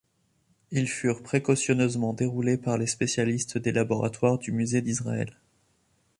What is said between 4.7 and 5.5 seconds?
d'Israël.